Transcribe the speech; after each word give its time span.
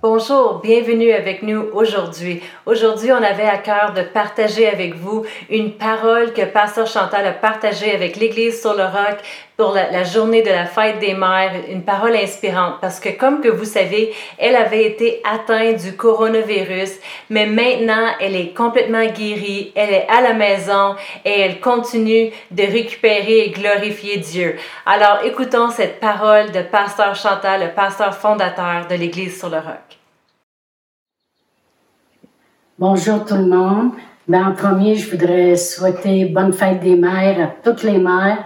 Bonjour, 0.00 0.60
bienvenue 0.62 1.10
avec 1.10 1.42
nous 1.42 1.70
aujourd'hui. 1.72 2.40
Aujourd'hui, 2.66 3.10
on 3.10 3.16
avait 3.16 3.48
à 3.48 3.58
cœur 3.58 3.94
de 3.94 4.02
partager 4.02 4.68
avec 4.68 4.94
vous 4.94 5.26
une 5.50 5.72
parole 5.72 6.32
que 6.32 6.44
Pasteur 6.44 6.86
Chantal 6.86 7.26
a 7.26 7.32
partagée 7.32 7.92
avec 7.92 8.14
l'Église 8.14 8.60
sur 8.60 8.74
le 8.74 8.84
roc 8.84 9.18
pour 9.56 9.72
la, 9.72 10.04
journée 10.04 10.42
de 10.42 10.50
la 10.50 10.66
fête 10.66 11.00
des 11.00 11.14
mères, 11.14 11.50
une 11.68 11.82
parole 11.82 12.14
inspirante 12.14 12.74
parce 12.80 13.00
que 13.00 13.08
comme 13.08 13.40
que 13.40 13.48
vous 13.48 13.64
savez, 13.64 14.14
elle 14.38 14.54
avait 14.54 14.84
été 14.84 15.20
atteinte 15.28 15.82
du 15.82 15.96
coronavirus, 15.96 16.92
mais 17.28 17.46
maintenant 17.46 18.12
elle 18.20 18.36
est 18.36 18.54
complètement 18.54 19.04
guérie, 19.06 19.72
elle 19.74 19.90
est 19.90 20.06
à 20.08 20.20
la 20.20 20.32
maison 20.32 20.94
et 21.24 21.40
elle 21.40 21.58
continue 21.58 22.30
de 22.52 22.62
récupérer 22.62 23.46
et 23.46 23.50
glorifier 23.50 24.18
Dieu. 24.18 24.54
Alors 24.86 25.24
écoutons 25.24 25.70
cette 25.70 25.98
parole 25.98 26.52
de 26.52 26.62
Pasteur 26.62 27.16
Chantal, 27.16 27.62
le 27.62 27.74
pasteur 27.74 28.14
fondateur 28.14 28.86
de 28.88 28.94
l'Église 28.94 29.36
sur 29.36 29.48
le 29.48 29.56
roc. 29.56 29.97
Bonjour 32.80 33.24
tout 33.24 33.34
le 33.34 33.46
monde. 33.46 33.90
Ben, 34.28 34.44
en 34.44 34.52
premier, 34.52 34.94
je 34.94 35.10
voudrais 35.10 35.56
souhaiter 35.56 36.26
bonne 36.26 36.52
fête 36.52 36.78
des 36.78 36.94
mères 36.94 37.40
à 37.40 37.52
toutes 37.64 37.82
les 37.82 37.98
mères 37.98 38.44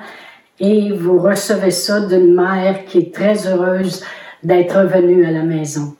et 0.59 0.91
vous 0.91 1.19
recevez 1.19 1.71
ça 1.71 2.01
d'une 2.01 2.35
mère 2.35 2.87
qui 2.87 2.97
est 2.97 3.15
très 3.15 3.47
heureuse 3.47 4.03
d'être 4.43 4.85
venue 4.85 5.27
à 5.27 5.31
la 5.31 5.43
maison. 5.43 5.97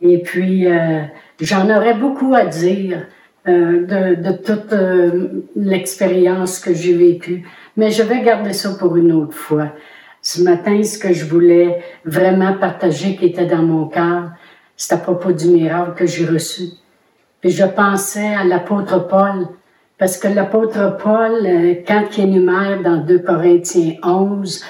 Et 0.00 0.22
puis, 0.22 0.68
euh, 0.70 1.00
j'en 1.40 1.68
aurais 1.68 1.94
beaucoup 1.94 2.32
à 2.32 2.46
dire 2.46 3.08
euh, 3.48 4.14
de, 4.14 4.32
toute 4.36 4.72
euh, 4.72 5.42
l'expérience 5.56 6.60
que 6.60 6.72
j'ai 6.72 6.94
vécue, 6.94 7.44
mais 7.76 7.90
je 7.90 8.04
vais 8.04 8.22
garder 8.22 8.52
ça 8.52 8.70
pour 8.78 8.96
une 8.96 9.10
autre 9.10 9.34
fois. 9.34 9.72
Ce 10.22 10.40
matin, 10.40 10.80
ce 10.84 10.96
que 10.96 11.12
je 11.12 11.24
voulais 11.24 11.82
vraiment 12.04 12.52
partager 12.52 13.16
qui 13.16 13.26
était 13.26 13.46
dans 13.46 13.64
mon 13.64 13.88
cœur, 13.88 14.30
c'est 14.76 14.94
à 14.94 14.98
propos 14.98 15.32
du 15.32 15.48
miracle 15.48 15.94
que 15.96 16.06
j'ai 16.06 16.24
reçu. 16.24 16.68
Puis 17.44 17.52
je 17.52 17.66
pensais 17.66 18.34
à 18.34 18.42
l'apôtre 18.42 19.06
Paul, 19.06 19.46
parce 19.98 20.16
que 20.16 20.28
l'apôtre 20.28 20.96
Paul, 20.96 21.44
euh, 21.44 21.74
quand 21.86 22.16
il 22.16 22.24
énumère 22.24 22.80
dans 22.80 22.96
2 22.96 23.18
Corinthiens 23.18 23.96
11, 24.02 24.64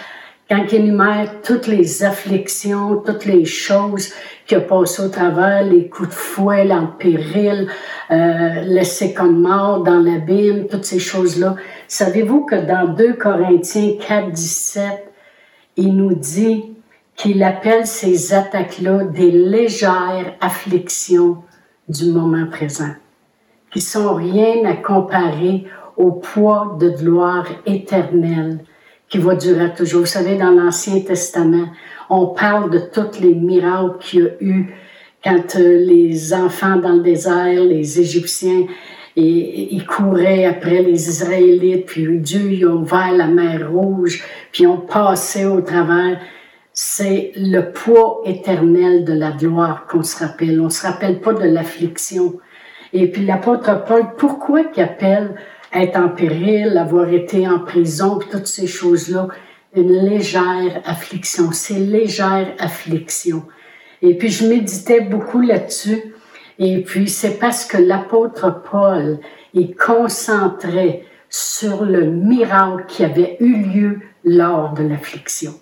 quand 0.50 0.64
il 0.72 0.80
énumère 0.80 1.40
toutes 1.44 1.68
les 1.68 2.02
afflictions, 2.02 2.96
toutes 2.96 3.26
les 3.26 3.44
choses 3.44 4.12
qu'il 4.44 4.58
a 4.58 4.60
passées 4.62 5.04
au 5.04 5.08
travers, 5.08 5.62
les 5.62 5.88
coups 5.88 6.08
de 6.08 6.14
fouet, 6.14 6.64
l'empéril, 6.64 7.68
euh, 8.10 8.62
laissé 8.62 9.14
comme 9.14 9.40
mort 9.40 9.84
dans 9.84 10.00
l'abîme, 10.00 10.66
toutes 10.66 10.84
ces 10.84 10.98
choses-là. 10.98 11.54
Savez-vous 11.86 12.44
que 12.44 12.56
dans 12.56 12.92
2 12.92 13.12
Corinthiens 13.12 13.92
4, 14.04 14.32
17, 14.32 15.12
il 15.76 15.94
nous 15.94 16.16
dit 16.16 16.74
qu'il 17.14 17.40
appelle 17.44 17.86
ces 17.86 18.34
attaques-là 18.34 19.04
des 19.04 19.30
légères 19.30 20.34
afflictions 20.40 21.44
du 21.88 22.10
moment 22.10 22.46
présent, 22.46 22.94
qui 23.72 23.80
sont 23.80 24.14
rien 24.14 24.64
à 24.64 24.74
comparer 24.74 25.66
au 25.96 26.12
poids 26.12 26.76
de 26.80 26.90
gloire 26.90 27.46
éternelle 27.66 28.60
qui 29.08 29.18
va 29.18 29.34
durer 29.34 29.72
toujours. 29.74 30.00
Vous 30.00 30.06
savez, 30.06 30.36
dans 30.36 30.50
l'Ancien 30.50 31.00
Testament, 31.00 31.68
on 32.10 32.28
parle 32.28 32.70
de 32.70 32.78
tous 32.78 33.20
les 33.20 33.34
miracles 33.34 33.98
qu'il 34.00 34.20
y 34.20 34.26
a 34.26 34.30
eu 34.40 34.74
quand 35.22 35.56
euh, 35.56 35.78
les 35.78 36.34
enfants 36.34 36.76
dans 36.76 36.92
le 36.92 37.00
désert, 37.02 37.62
les 37.62 38.00
Égyptiens, 38.00 38.66
et, 39.16 39.74
ils 39.74 39.86
couraient 39.86 40.44
après 40.44 40.82
les 40.82 41.08
Israélites, 41.08 41.86
puis 41.86 42.18
Dieu 42.18 42.52
ils 42.52 42.66
ont 42.66 42.82
ouvert 42.82 43.12
la 43.12 43.26
mer 43.26 43.70
Rouge, 43.70 44.22
puis 44.52 44.66
ont 44.66 44.78
passé 44.78 45.46
au 45.46 45.60
travers 45.60 46.20
c'est 46.76 47.30
le 47.36 47.70
poids 47.70 48.20
éternel 48.24 49.04
de 49.04 49.12
la 49.12 49.30
gloire 49.30 49.86
qu'on 49.86 50.02
se 50.02 50.18
rappelle. 50.18 50.60
On 50.60 50.70
se 50.70 50.84
rappelle 50.84 51.20
pas 51.20 51.32
de 51.32 51.44
l'affliction. 51.44 52.40
Et 52.92 53.10
puis 53.10 53.24
l'apôtre 53.24 53.84
Paul, 53.84 54.02
pourquoi 54.18 54.64
qu'il 54.64 54.82
appelle 54.82 55.36
être 55.72 55.96
en 55.96 56.08
péril, 56.08 56.76
avoir 56.76 57.08
été 57.08 57.48
en 57.48 57.60
prison, 57.60 58.18
toutes 58.18 58.48
ces 58.48 58.66
choses-là, 58.66 59.28
une 59.76 59.92
légère 59.92 60.82
affliction. 60.84 61.52
C'est 61.52 61.78
légère 61.78 62.52
affliction. 62.58 63.44
Et 64.02 64.18
puis 64.18 64.28
je 64.28 64.46
méditais 64.46 65.00
beaucoup 65.00 65.40
là-dessus. 65.40 66.14
Et 66.58 66.82
puis 66.82 67.08
c'est 67.08 67.38
parce 67.38 67.64
que 67.64 67.76
l'apôtre 67.76 68.62
Paul 68.68 69.20
est 69.54 69.78
concentré 69.78 71.04
sur 71.28 71.84
le 71.84 72.06
miracle 72.06 72.84
qui 72.88 73.04
avait 73.04 73.36
eu 73.38 73.62
lieu 73.62 74.00
lors 74.24 74.74
de 74.74 74.82
l'affliction. 74.82 75.54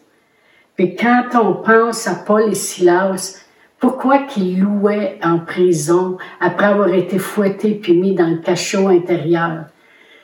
Et 0.82 0.96
quand 0.96 1.28
on 1.34 1.62
pense 1.62 2.08
à 2.08 2.16
Paul 2.16 2.50
et 2.50 2.56
Silas, 2.56 3.44
pourquoi 3.78 4.18
qu'ils 4.24 4.58
louaient 4.58 5.16
en 5.22 5.38
prison 5.38 6.18
après 6.40 6.66
avoir 6.66 6.92
été 6.92 7.20
fouettés 7.20 7.76
puis 7.76 7.96
mis 7.96 8.16
dans 8.16 8.26
le 8.26 8.38
cachot 8.38 8.88
intérieur? 8.88 9.66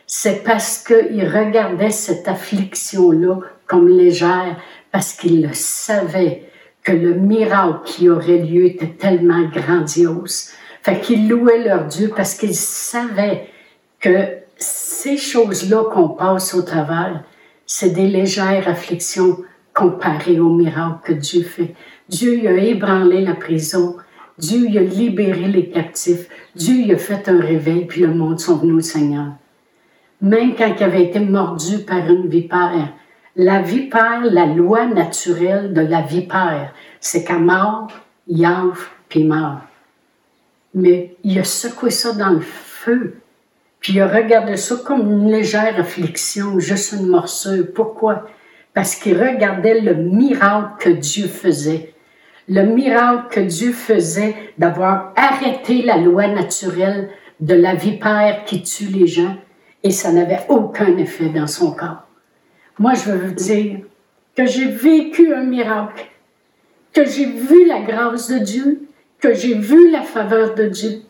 C'est 0.04 0.42
parce 0.42 0.82
qu'ils 0.82 1.28
regardaient 1.28 1.92
cette 1.92 2.26
affliction-là 2.26 3.36
comme 3.68 3.86
légère, 3.86 4.56
parce 4.90 5.12
qu'ils 5.12 5.46
le 5.46 5.52
savaient 5.52 6.50
que 6.82 6.90
le 6.90 7.14
miracle 7.14 7.82
qui 7.84 8.08
aurait 8.08 8.38
lieu 8.38 8.64
était 8.64 8.96
tellement 8.98 9.44
grandiose. 9.44 10.48
Fait 10.82 10.98
qu'ils 10.98 11.28
louaient 11.28 11.62
leur 11.68 11.84
Dieu 11.84 12.10
parce 12.16 12.34
qu'ils 12.34 12.56
savaient 12.56 13.46
que 14.00 14.38
ces 14.56 15.18
choses-là 15.18 15.84
qu'on 15.84 16.08
passe 16.08 16.52
au 16.52 16.62
travers, 16.62 17.22
c'est 17.64 17.90
des 17.90 18.08
légères 18.08 18.66
afflictions 18.66 19.38
comparé 19.78 20.40
au 20.40 20.48
miracle 20.48 20.98
que 21.04 21.12
Dieu 21.12 21.44
fait. 21.44 21.72
Dieu 22.08 22.48
a 22.48 22.52
ébranlé 22.52 23.20
la 23.20 23.34
prison. 23.34 23.96
Dieu 24.36 24.66
a 24.76 24.80
libéré 24.80 25.46
les 25.46 25.70
captifs. 25.70 26.28
Dieu 26.56 26.92
a 26.92 26.98
fait 26.98 27.28
un 27.28 27.40
réveil, 27.40 27.86
puis 27.86 28.00
le 28.00 28.12
monde 28.12 28.40
sont 28.40 28.56
venus 28.56 28.74
au 28.74 28.80
Seigneur. 28.80 29.34
Même 30.20 30.56
quand 30.56 30.74
il 30.76 30.82
avait 30.82 31.04
été 31.04 31.20
mordu 31.20 31.78
par 31.86 32.10
une 32.10 32.26
vipère, 32.26 32.92
la 33.36 33.62
vipère, 33.62 34.24
la 34.24 34.46
loi 34.46 34.84
naturelle 34.86 35.72
de 35.72 35.82
la 35.82 36.02
vipère, 36.02 36.74
c'est 36.98 37.22
qu'à 37.22 37.38
mort, 37.38 37.86
il 38.26 38.44
enfle, 38.44 38.90
puis 39.08 39.22
meurt. 39.22 39.60
Mais 40.74 41.14
il 41.22 41.38
a 41.38 41.44
secoué 41.44 41.90
ça 41.90 42.14
dans 42.14 42.30
le 42.30 42.40
feu, 42.40 43.20
puis 43.78 43.92
il 43.92 44.00
a 44.00 44.08
regardé 44.08 44.56
ça 44.56 44.74
comme 44.84 45.02
une 45.02 45.30
légère 45.30 45.78
affliction, 45.78 46.58
juste 46.58 46.94
une 46.94 47.06
morsure. 47.06 47.66
Pourquoi? 47.72 48.26
Parce 48.78 48.94
qu'il 48.94 49.20
regardait 49.20 49.80
le 49.80 49.92
miracle 49.92 50.74
que 50.78 50.90
Dieu 50.90 51.26
faisait. 51.26 51.94
Le 52.48 52.62
miracle 52.62 53.26
que 53.28 53.40
Dieu 53.40 53.72
faisait 53.72 54.36
d'avoir 54.56 55.12
arrêté 55.16 55.82
la 55.82 55.96
loi 55.96 56.28
naturelle 56.28 57.10
de 57.40 57.54
la 57.54 57.74
vipère 57.74 58.44
qui 58.44 58.62
tue 58.62 58.84
les 58.84 59.08
gens 59.08 59.36
et 59.82 59.90
ça 59.90 60.12
n'avait 60.12 60.46
aucun 60.48 60.96
effet 60.96 61.28
dans 61.28 61.48
son 61.48 61.72
corps. 61.72 62.06
Moi, 62.78 62.94
je 62.94 63.10
veux 63.10 63.18
vous 63.18 63.34
dire 63.34 63.80
que 64.36 64.46
j'ai 64.46 64.66
vécu 64.66 65.34
un 65.34 65.42
miracle, 65.42 66.06
que 66.92 67.04
j'ai 67.04 67.26
vu 67.26 67.66
la 67.66 67.80
grâce 67.80 68.30
de 68.30 68.38
Dieu, 68.38 68.82
que 69.18 69.34
j'ai 69.34 69.54
vu 69.54 69.90
la 69.90 70.02
faveur 70.02 70.54
de 70.54 70.68
Dieu, 70.68 71.02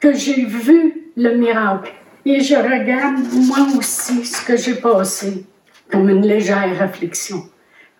que 0.00 0.12
j'ai 0.12 0.44
vu 0.44 1.12
le 1.16 1.34
miracle. 1.34 1.94
Et 2.26 2.40
je 2.40 2.56
regarde 2.56 3.20
moi 3.32 3.68
aussi 3.78 4.22
ce 4.26 4.44
que 4.44 4.58
j'ai 4.58 4.74
passé 4.74 5.46
comme 5.90 6.08
une 6.08 6.26
légère 6.26 6.78
réflexion, 6.78 7.44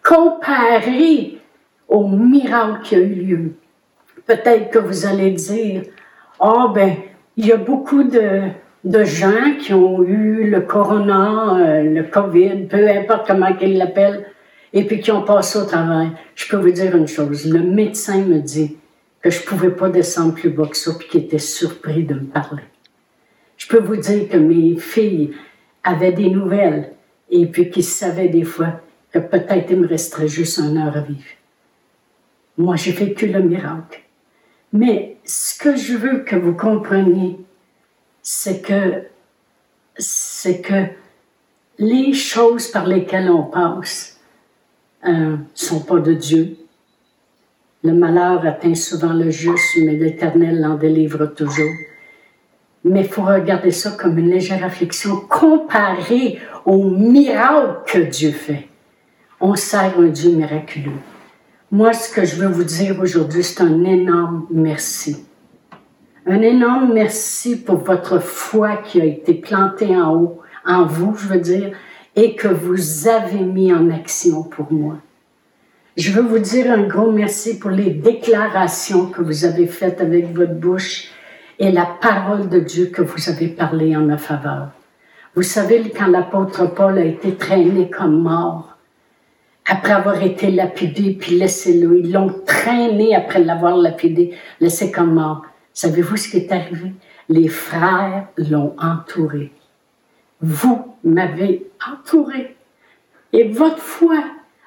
comparé 0.02 1.38
au 1.88 2.08
miracle 2.08 2.82
qui 2.82 2.94
a 2.94 2.98
eu 2.98 3.14
lieu. 3.14 3.52
Peut-être 4.26 4.70
que 4.70 4.78
vous 4.78 5.06
allez 5.06 5.30
dire, 5.30 5.82
ah 6.40 6.66
oh, 6.66 6.72
ben, 6.72 6.96
il 7.36 7.46
y 7.46 7.52
a 7.52 7.56
beaucoup 7.56 8.02
de, 8.02 8.48
de 8.84 9.04
gens 9.04 9.54
qui 9.60 9.72
ont 9.72 10.02
eu 10.02 10.50
le 10.50 10.62
corona, 10.62 11.58
euh, 11.58 11.82
le 11.82 12.02
COVID, 12.02 12.66
peu 12.68 12.88
importe 12.88 13.26
comment 13.26 13.54
qu'ils 13.54 13.78
l'appellent, 13.78 14.26
et 14.72 14.84
puis 14.84 15.00
qui 15.00 15.10
ont 15.12 15.22
passé 15.22 15.58
au 15.58 15.64
travail. 15.64 16.10
Je 16.34 16.48
peux 16.48 16.56
vous 16.56 16.72
dire 16.72 16.96
une 16.96 17.08
chose, 17.08 17.46
le 17.46 17.60
médecin 17.60 18.24
me 18.24 18.40
dit 18.40 18.76
que 19.22 19.30
je 19.30 19.42
pouvais 19.42 19.70
pas 19.70 19.88
descendre 19.88 20.34
plus 20.34 20.50
bas 20.50 20.66
que 20.66 20.76
ça, 20.76 20.92
puis 20.98 21.08
qu'il 21.08 21.24
était 21.24 21.38
surpris 21.38 22.04
de 22.04 22.14
me 22.14 22.24
parler. 22.24 22.62
Je 23.56 23.68
peux 23.68 23.80
vous 23.80 23.96
dire 23.96 24.28
que 24.28 24.36
mes 24.36 24.76
filles 24.76 25.32
avaient 25.82 26.12
des 26.12 26.30
nouvelles 26.30 26.92
et 27.30 27.46
puis 27.46 27.70
qu'ils 27.70 27.84
savaient 27.84 28.28
des 28.28 28.44
fois 28.44 28.80
que 29.12 29.18
peut-être 29.18 29.70
il 29.70 29.80
me 29.80 29.88
resterait 29.88 30.28
juste 30.28 30.58
un 30.58 30.76
heure 30.76 30.96
à 30.96 31.00
vivre. 31.00 31.24
Moi, 32.58 32.76
j'ai 32.76 32.92
vécu 32.92 33.26
le 33.28 33.42
miracle. 33.42 34.02
Mais 34.72 35.16
ce 35.24 35.58
que 35.58 35.76
je 35.76 35.96
veux 35.96 36.20
que 36.20 36.36
vous 36.36 36.54
compreniez, 36.54 37.38
c'est 38.22 38.60
que, 38.62 39.04
c'est 39.96 40.60
que 40.60 40.84
les 41.78 42.12
choses 42.12 42.68
par 42.68 42.86
lesquelles 42.86 43.30
on 43.30 43.44
passe 43.44 44.20
ne 45.06 45.34
euh, 45.34 45.36
sont 45.54 45.80
pas 45.80 45.98
de 45.98 46.14
Dieu. 46.14 46.56
Le 47.84 47.92
malheur 47.92 48.44
atteint 48.46 48.74
souvent 48.74 49.12
le 49.12 49.30
juste, 49.30 49.78
mais 49.84 49.96
l'Éternel 49.96 50.60
l'en 50.60 50.74
délivre 50.74 51.26
toujours 51.26 51.70
mais 52.86 53.00
il 53.00 53.08
faut 53.08 53.24
regarder 53.24 53.72
ça 53.72 53.90
comme 53.90 54.16
une 54.18 54.30
légère 54.30 54.64
affliction 54.64 55.16
comparée 55.28 56.38
au 56.66 56.90
miracle 56.90 57.80
que 57.86 57.98
Dieu 57.98 58.32
fait. 58.32 58.66
On 59.40 59.54
sert 59.54 59.98
un 59.98 60.08
Dieu 60.08 60.32
miraculeux. 60.32 61.00
Moi, 61.70 61.92
ce 61.92 62.12
que 62.12 62.24
je 62.24 62.36
veux 62.36 62.48
vous 62.48 62.64
dire 62.64 62.98
aujourd'hui, 63.00 63.44
c'est 63.44 63.62
un 63.62 63.84
énorme 63.84 64.46
merci. 64.50 65.24
Un 66.26 66.42
énorme 66.42 66.92
merci 66.92 67.56
pour 67.56 67.76
votre 67.76 68.18
foi 68.18 68.78
qui 68.78 69.00
a 69.00 69.04
été 69.04 69.32
plantée 69.34 69.96
en 69.96 70.14
haut, 70.14 70.40
en 70.66 70.84
vous, 70.84 71.14
je 71.16 71.28
veux 71.28 71.40
dire, 71.40 71.70
et 72.16 72.34
que 72.34 72.48
vous 72.48 73.06
avez 73.06 73.40
mis 73.40 73.72
en 73.72 73.90
action 73.90 74.42
pour 74.42 74.72
moi. 74.72 74.96
Je 75.96 76.10
veux 76.10 76.22
vous 76.22 76.40
dire 76.40 76.70
un 76.72 76.82
gros 76.82 77.12
merci 77.12 77.58
pour 77.58 77.70
les 77.70 77.90
déclarations 77.90 79.06
que 79.06 79.22
vous 79.22 79.44
avez 79.44 79.66
faites 79.66 80.00
avec 80.00 80.34
votre 80.34 80.54
bouche 80.54 81.10
et 81.60 81.70
la 81.70 81.86
parole 81.86 82.48
de 82.48 82.58
Dieu 82.58 82.86
que 82.86 83.02
vous 83.02 83.30
avez 83.30 83.48
parlé 83.48 83.96
en 83.96 84.02
ma 84.02 84.18
faveur. 84.18 84.75
Vous 85.36 85.42
savez, 85.42 85.90
quand 85.90 86.06
l'apôtre 86.06 86.64
Paul 86.64 86.96
a 86.96 87.04
été 87.04 87.34
traîné 87.34 87.90
comme 87.90 88.22
mort, 88.22 88.78
après 89.66 89.92
avoir 89.92 90.22
été 90.22 90.50
lapidé 90.50 91.12
puis 91.12 91.36
laissé 91.38 91.74
là, 91.74 91.90
ils 91.94 92.10
l'ont 92.10 92.40
traîné 92.46 93.14
après 93.14 93.44
l'avoir 93.44 93.76
lapidé, 93.76 94.34
laissé 94.60 94.90
comme 94.90 95.12
mort. 95.12 95.44
Savez-vous 95.74 96.16
ce 96.16 96.30
qui 96.30 96.38
est 96.38 96.50
arrivé? 96.50 96.94
Les 97.28 97.48
frères 97.48 98.28
l'ont 98.38 98.74
entouré. 98.78 99.52
Vous 100.40 100.94
m'avez 101.04 101.66
entouré. 101.86 102.56
Et 103.34 103.46
votre 103.48 103.82
foi 103.82 104.24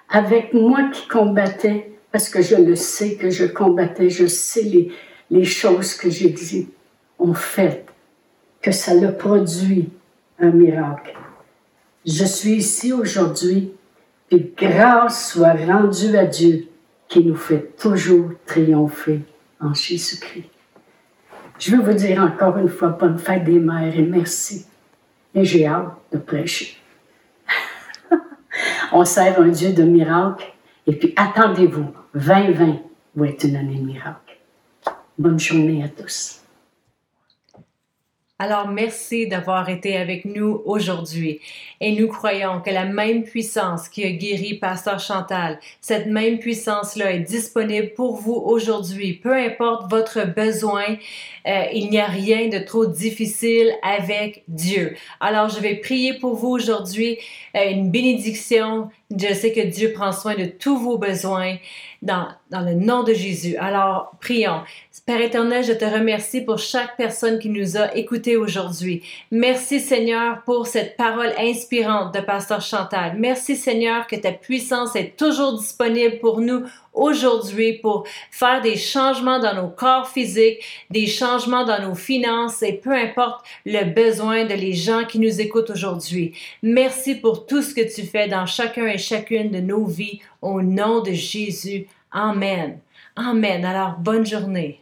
avec 0.08 0.54
moi 0.54 0.84
qui 0.94 1.08
combattais, 1.08 1.94
parce 2.12 2.30
que 2.30 2.44
je 2.44 2.58
le 2.58 2.76
sais 2.76 3.16
que 3.16 3.32
je 3.32 3.46
combattais, 3.46 4.12
je 4.12 4.28
sais 4.28 4.62
les, 4.62 4.92
les 5.32 5.46
choses 5.46 5.96
que 5.96 6.12
j'ai 6.12 6.30
dit, 6.30 6.70
ont 7.18 7.34
fait 7.34 7.88
que 8.62 8.72
ça 8.72 8.94
le 8.94 9.14
produit 9.18 9.90
un 10.40 10.52
miracle. 10.52 11.16
Je 12.06 12.26
suis 12.26 12.56
ici 12.56 12.94
aujourd'hui 12.94 13.74
et 14.32 14.54
grâce 14.56 15.32
soit 15.32 15.54
rendue 15.54 16.16
à 16.18 16.26
Dieu 16.26 16.68
qui 17.08 17.24
nous 17.24 17.36
fait 17.36 17.76
toujours 17.78 18.32
triompher 18.46 19.22
en 19.60 19.74
Jésus-Christ. 19.74 20.50
Je 21.58 21.76
veux 21.76 21.82
vous 21.82 21.94
dire 21.94 22.22
encore 22.22 22.58
une 22.58 22.70
fois 22.70 22.90
bonne 22.90 23.20
fête 23.20 23.44
des 23.44 23.60
mères 23.60 23.98
et 23.98 24.04
merci. 24.04 24.66
Et 25.36 25.44
j'ai 25.44 25.66
hâte 25.66 25.94
de 26.12 26.18
prêcher. 26.18 26.78
On 28.94 29.04
sert 29.04 29.40
un 29.40 29.50
Dieu 29.50 29.74
de 29.74 29.84
miracles. 29.84 30.54
Et 30.88 30.94
puis 30.94 31.14
attendez-vous, 31.16 31.88
2020 32.16 32.80
va 33.16 33.28
être 33.28 33.44
une 33.44 33.58
année 33.58 33.76
de 33.76 33.86
miracles. 33.86 34.38
Bonne 35.18 35.40
journée 35.40 35.84
à 35.84 35.90
tous. 35.90 36.42
Alors 38.42 38.70
merci 38.70 39.28
d'avoir 39.28 39.68
été 39.68 39.98
avec 39.98 40.24
nous 40.24 40.62
aujourd'hui 40.64 41.42
et 41.82 41.92
nous 41.92 42.08
croyons 42.08 42.62
que 42.62 42.70
la 42.70 42.86
même 42.86 43.24
puissance 43.24 43.90
qui 43.90 44.06
a 44.06 44.12
guéri 44.12 44.54
Pasteur 44.54 45.02
Chantal, 45.02 45.60
cette 45.82 46.06
même 46.06 46.40
puissance-là 46.40 47.12
est 47.12 47.20
disponible 47.20 47.94
pour 47.96 48.16
vous 48.16 48.36
aujourd'hui. 48.36 49.12
Peu 49.12 49.34
importe 49.34 49.92
votre 49.92 50.26
besoin, 50.26 50.86
euh, 51.48 51.64
il 51.74 51.90
n'y 51.90 52.00
a 52.00 52.08
rien 52.08 52.48
de 52.48 52.60
trop 52.60 52.86
difficile 52.86 53.74
avec 53.84 54.44
Dieu. 54.48 54.96
Alors 55.20 55.50
je 55.50 55.60
vais 55.60 55.76
prier 55.76 56.14
pour 56.14 56.36
vous 56.36 56.48
aujourd'hui, 56.48 57.18
euh, 57.58 57.72
une 57.72 57.92
bénédiction. 57.92 58.90
Je 59.12 59.34
sais 59.34 59.52
que 59.52 59.68
Dieu 59.68 59.92
prend 59.92 60.14
soin 60.14 60.36
de 60.36 60.46
tous 60.46 60.78
vos 60.78 60.98
besoins 60.98 61.58
dans, 62.02 62.28
dans 62.50 62.62
le 62.62 62.74
nom 62.74 63.04
de 63.04 63.14
Jésus. 63.14 63.58
Alors 63.58 64.12
prions. 64.22 64.62
Père 65.10 65.22
éternel, 65.22 65.64
je 65.64 65.74
te 65.74 65.86
remercie 65.86 66.42
pour 66.42 66.60
chaque 66.60 66.96
personne 66.96 67.40
qui 67.40 67.50
nous 67.50 67.78
a 67.78 67.96
écoutés 67.96 68.38
aujourd'hui. 68.38 69.02
Merci 69.32 69.80
Seigneur 69.80 70.44
pour 70.44 70.68
cette 70.68 70.98
parole 70.98 71.34
inspirante 71.40 72.14
de 72.14 72.20
Pasteur 72.20 72.62
Chantal. 72.62 73.14
Merci 73.18 73.56
Seigneur 73.56 74.06
que 74.06 74.16
ta 74.16 74.32
puissance 74.32 74.96
est 74.96 75.18
toujours 75.18 75.58
disponible 75.58 76.20
pour 76.20 76.42
nous 76.42 76.64
aujourd'hui 76.94 77.74
pour 77.74 78.06
faire 78.32 78.62
des 78.62 78.78
changements 78.78 79.40
dans 79.40 79.56
nos 79.56 79.70
corps 79.70 80.08
physiques, 80.08 80.64
des 80.90 81.08
changements 81.08 81.66
dans 81.66 81.82
nos 81.82 81.96
finances 81.96 82.62
et 82.62 82.74
peu 82.74 82.94
importe 82.94 83.46
le 83.66 83.86
besoin 83.86 84.46
de 84.46 84.54
les 84.54 84.74
gens 84.74 85.06
qui 85.06 85.20
nous 85.20 85.42
écoutent 85.42 85.70
aujourd'hui. 85.70 86.34
Merci 86.62 87.16
pour 87.16 87.46
tout 87.46 87.62
ce 87.62 87.74
que 87.74 87.94
tu 87.94 88.06
fais 88.06 88.28
dans 88.28 88.46
chacun 88.46 88.88
et 88.88 88.98
chacune 88.98 89.52
de 89.52 89.60
nos 89.60 89.86
vies 89.86 90.22
au 90.42 90.62
nom 90.62 91.02
de 91.02 91.12
Jésus. 91.12 91.88
Amen. 92.12 92.80
Amen. 93.16 93.66
Alors, 93.66 93.98
bonne 94.00 94.26
journée. 94.26 94.82